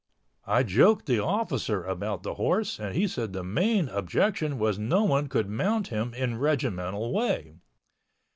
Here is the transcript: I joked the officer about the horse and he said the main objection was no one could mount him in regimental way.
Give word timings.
I 0.47 0.63
joked 0.63 1.05
the 1.05 1.19
officer 1.23 1.83
about 1.83 2.23
the 2.23 2.33
horse 2.33 2.79
and 2.79 2.95
he 2.95 3.07
said 3.07 3.33
the 3.33 3.43
main 3.43 3.87
objection 3.87 4.57
was 4.57 4.79
no 4.79 5.03
one 5.03 5.27
could 5.27 5.47
mount 5.47 5.89
him 5.89 6.15
in 6.15 6.39
regimental 6.39 7.13
way. 7.13 7.57